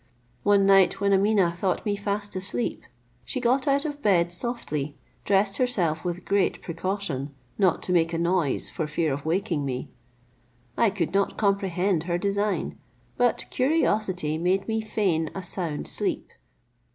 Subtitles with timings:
[0.41, 2.81] One night, when Ameeneh thought me fast asleep,
[3.23, 8.17] she got out of bed softly, dressed herself with great precaution, not to make a
[8.17, 9.91] noise for fear of awaking me.
[10.75, 12.79] I could not comprehend her design,
[13.15, 16.31] but curiosity made me feign a sound sleep.